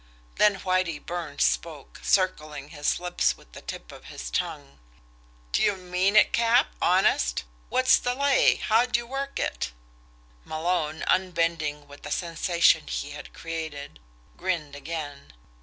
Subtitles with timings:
[0.37, 4.79] Then Whitie Burns spoke, circling his lips with the tip of his tongue:
[5.51, 7.43] "D'ye mean it, Cap honest?
[7.69, 8.55] What's the lay?
[8.55, 9.69] How'd you work it?"
[10.43, 13.99] Malone, unbending with the sensation he had created,
[14.37, 15.33] grinned again.